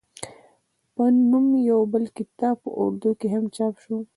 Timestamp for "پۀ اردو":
2.63-3.09